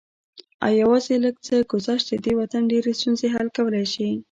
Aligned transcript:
او 0.65 0.71
يوازې 0.81 1.15
لږ 1.23 1.35
څه 1.45 1.55
ګذشت 1.71 2.07
د 2.09 2.13
دې 2.25 2.33
وطن 2.39 2.61
ډېرې 2.71 2.91
ستونزې 2.99 3.27
حل 3.33 3.47
کولی 3.57 3.85
شي 3.93 4.09